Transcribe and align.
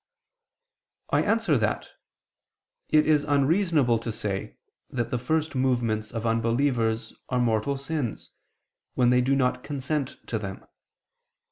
I 1.11 1.21
answer 1.21 1.59
that, 1.59 1.89
It 2.89 3.05
is 3.05 3.23
unreasonable 3.23 3.99
to 3.99 4.11
say 4.11 4.57
that 4.89 5.11
the 5.11 5.19
first 5.19 5.53
movements 5.53 6.09
of 6.09 6.25
unbelievers 6.25 7.13
are 7.29 7.39
mortal 7.39 7.77
sins, 7.77 8.31
when 8.95 9.11
they 9.11 9.21
do 9.21 9.35
not 9.35 9.63
consent 9.63 10.17
to 10.25 10.39
them. 10.39 10.65